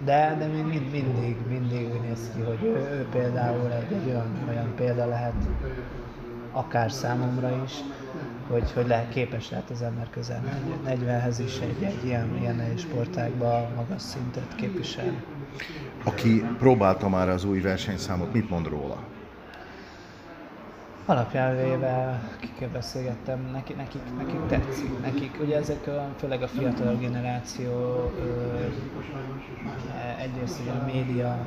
de, 0.06 0.36
de 0.40 0.46
még 0.46 0.66
mind, 0.66 0.92
mindig, 0.92 1.38
mindig 1.48 1.94
úgy 1.94 2.02
néz 2.02 2.32
ki, 2.36 2.42
hogy 2.42 2.64
ő, 2.64 2.76
ő 2.76 3.08
például 3.12 3.72
egy, 3.72 3.94
egy 3.94 4.08
olyan, 4.08 4.46
olyan 4.50 4.76
példa 4.76 5.06
lehet, 5.06 5.34
akár 6.52 6.92
számomra 6.92 7.64
is, 7.64 7.74
hogy, 8.50 8.72
hogy 8.72 8.88
lehet, 8.88 9.10
képes 9.10 9.50
lehet 9.50 9.70
az 9.70 9.82
ember 9.82 10.10
közel 10.10 10.44
40-hez 10.88 11.38
is 11.46 11.60
egy, 11.60 11.84
egy 11.84 12.06
ilyen, 12.06 12.38
ilyen 12.40 12.78
sportágban 12.78 13.72
magas 13.76 14.02
szintet 14.02 14.56
képviselni. 14.56 15.22
Aki 16.04 16.44
próbálta 16.58 17.10
már 17.10 17.30
az 17.30 17.44
új 17.44 17.62
versenyszámot, 17.62 18.34
mit 18.34 18.50
mond 18.50 18.68
róla? 18.68 19.04
Alapján 21.10 21.56
véve, 21.56 22.22
akikkel 22.38 22.70
beszélgettem, 22.70 23.50
nekik, 23.52 23.76
nekik, 23.76 24.02
nekik 24.18 24.40
tetszik. 24.48 25.00
Nekik, 25.02 25.38
ugye 25.42 25.58
ezek 25.58 25.90
főleg 26.18 26.42
a 26.42 26.48
fiatal 26.48 26.96
generáció 26.96 27.72
ö, 28.20 28.66
egyrészt 30.20 30.60
ugye 30.62 30.72
a 30.72 30.86
média, 30.86 31.46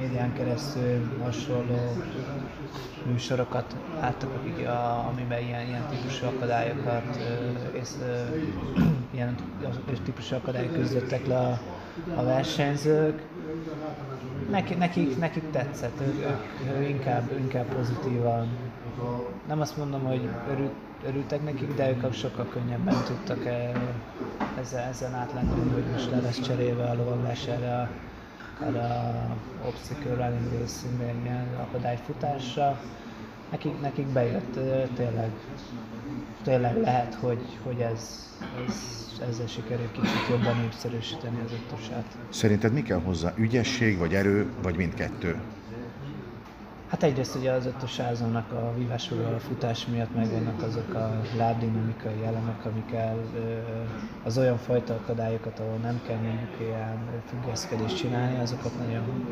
médián 0.00 0.32
keresztül 0.32 1.18
hasonló 1.22 1.92
műsorokat 3.06 3.76
láttak, 4.00 4.30
akik 4.34 4.66
a, 4.66 5.06
amiben 5.08 5.42
ilyen, 5.42 5.66
ilyen 5.66 5.86
típusú 5.90 6.26
akadályokat 6.26 7.18
ö, 7.18 7.78
és 7.78 7.88
ö, 8.02 8.36
ilyen 9.14 9.34
típusú 10.04 10.34
akadályok 10.34 10.72
küzdöttek 10.72 11.26
le 11.26 11.38
a, 11.38 11.60
a 12.14 12.24
versenyzők. 12.24 13.22
Nekik, 14.50 14.78
nekik, 14.78 15.18
nekik 15.18 15.50
tetszett, 15.50 16.00
ők, 16.00 16.36
ők 16.76 16.88
inkább, 16.88 17.30
inkább 17.38 17.74
pozitívan 17.74 18.63
nem 19.46 19.60
azt 19.60 19.76
mondom, 19.76 20.00
hogy 20.04 20.28
örült, 20.50 20.72
örültek 21.06 21.44
nekik, 21.44 21.74
de 21.74 21.90
ők 21.90 22.12
sokkal 22.12 22.48
könnyebben 22.48 22.96
tudtak 23.04 23.46
ezzel, 24.60 24.88
ezen 24.88 25.14
átlenni, 25.14 25.70
hogy 25.72 25.84
most 25.92 26.10
le 26.10 26.20
lesz 26.20 26.40
cserélve 26.40 26.84
a 26.84 26.94
lovaglás 26.94 27.46
erre 27.46 27.74
a, 27.74 27.88
erre 28.64 28.80
a 28.82 29.36
obstacle 29.66 30.14
running 30.14 30.68
ilyen 31.24 31.48
akadályfutásra. 31.68 32.80
Nekik, 33.50 33.80
nekik 33.80 34.06
bejött 34.06 34.54
tényleg, 34.94 35.30
tényleg 36.42 36.80
lehet, 36.80 37.14
hogy, 37.14 37.58
hogy 37.62 37.80
ez, 37.80 38.30
ez, 38.66 38.74
ezzel 39.28 39.46
sikerül 39.46 39.90
kicsit 39.92 40.28
jobban 40.30 40.56
népszerűsíteni 40.56 41.38
az 41.44 41.52
ötösát. 41.52 42.18
Szerinted 42.28 42.72
mi 42.72 42.82
kell 42.82 43.00
hozzá? 43.00 43.32
Ügyesség, 43.36 43.98
vagy 43.98 44.14
erő, 44.14 44.52
vagy 44.62 44.76
mindkettő? 44.76 45.40
Hát 46.86 47.02
egyrészt 47.02 47.34
ugye 47.34 47.52
az 47.52 47.66
ötös 47.66 47.96
házónak 47.96 48.52
a 48.52 48.74
vívásról 48.76 49.34
a 49.34 49.38
futás 49.38 49.86
miatt 49.86 50.14
megvannak 50.14 50.62
azok 50.62 50.94
a 50.94 51.20
lábdinamikai 51.36 52.24
elemek, 52.24 52.64
amikkel 52.64 53.16
az 54.24 54.38
olyan 54.38 54.56
fajta 54.56 54.94
akadályokat, 54.94 55.58
ahol 55.58 55.76
nem 55.76 56.00
kell 56.06 56.16
mondjuk 56.16 56.60
ilyen 56.60 56.98
függeszkedést 57.26 57.96
csinálni, 57.96 58.38
azokat 58.38 58.78
nagyon 58.78 59.26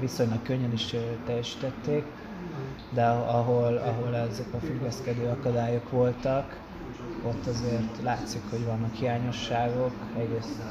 viszonylag 0.00 0.42
könnyen 0.42 0.72
is 0.72 0.94
teljesítették, 1.26 2.04
de 2.90 3.06
ahol, 3.06 3.76
ahol 3.76 4.16
ezek 4.16 4.54
a 4.54 4.58
függeszkedő 4.58 5.26
akadályok 5.26 5.90
voltak, 5.90 6.60
ott 7.26 7.46
azért 7.46 8.02
látszik, 8.02 8.42
hogy 8.50 8.64
vannak 8.64 8.94
hiányosságok. 8.94 9.92
Egyrészt 10.18 10.62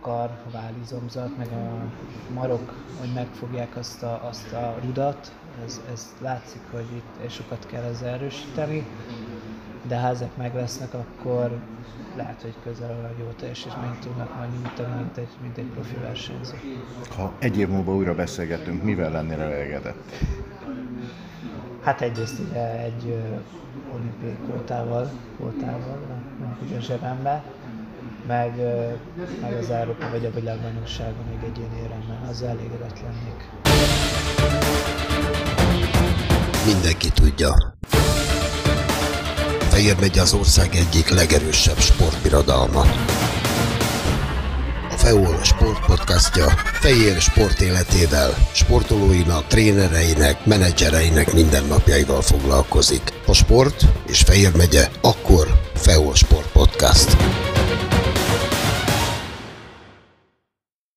kar, 0.00 0.30
a 0.46 0.50
válizomzat, 0.52 1.36
meg 1.36 1.48
a 1.52 1.84
marok, 2.32 2.74
hogy 3.00 3.12
megfogják 3.14 3.76
azt 3.76 4.02
a, 4.02 4.20
azt 4.28 4.52
a 4.52 4.76
rudat, 4.84 5.32
ez, 5.64 5.80
ez 5.92 6.14
látszik, 6.20 6.60
hogy 6.70 6.86
itt 6.92 7.30
sokat 7.30 7.66
kell 7.66 7.82
ezzel 7.82 8.08
erősíteni, 8.08 8.86
de 9.88 10.00
ha 10.00 10.08
ezek 10.08 10.36
meg 10.36 10.54
lesznek, 10.54 10.94
akkor 10.94 11.58
lehet, 12.16 12.42
hogy 12.42 12.54
közel 12.62 12.90
olyan 12.90 13.14
jó 13.18 13.26
teljesítményt 13.38 13.98
tudnak 13.98 14.36
majd 14.36 14.50
nyújtani, 14.50 14.94
mint 14.94 15.16
egy, 15.16 15.28
mint 15.42 15.58
egy 15.58 15.64
profi 15.74 15.96
versenyző. 16.02 16.54
Ha 17.16 17.32
egy 17.38 17.58
év 17.58 17.68
múlva 17.68 17.94
újra 17.94 18.14
beszélgetünk, 18.14 18.82
mivel 18.82 19.10
lennél 19.10 19.40
elégedett? 19.40 20.12
Hát 21.82 22.00
egyrészt 22.00 22.38
ugye 22.38 22.82
egy 22.82 23.16
olimpiai 23.94 24.36
kvótával, 24.44 25.10
kvótával, 25.36 25.98
ugye 26.62 26.76
a 26.76 26.80
zsebembe, 26.80 27.44
meg, 28.26 28.56
meg 29.40 29.56
az 29.60 29.70
Európa 29.70 30.10
vagy 30.10 30.24
a 30.24 30.30
világbajnokságon 30.30 31.24
még 31.28 31.50
egy 31.50 31.58
ilyen 31.58 31.84
éremben, 31.84 32.28
az 32.30 32.42
elégedett 32.42 33.00
lennék. 33.00 33.48
Mindenki 36.66 37.08
tudja. 37.08 37.78
Fehér 39.70 39.96
megy 40.00 40.18
az 40.18 40.34
ország 40.34 40.74
egyik 40.74 41.08
legerősebb 41.08 41.78
sportbirodalma. 41.78 42.80
A 44.90 44.96
FEOL 44.96 45.42
sportpodcastja 45.42 46.46
Fehér 46.80 47.20
sport 47.20 47.60
életével, 47.60 48.34
sportolóinak, 48.52 49.46
trénereinek, 49.46 50.46
menedzsereinek 50.46 51.32
mindennapjaival 51.32 52.22
foglalkozik. 52.22 53.02
A 53.26 53.32
sport 53.32 53.84
és 54.06 54.20
Fehér 54.20 54.56
megye, 54.56 54.88
akkor 55.00 55.46
FEOL 55.74 56.14
Sport 56.14 56.52
Podcast. 56.52 57.16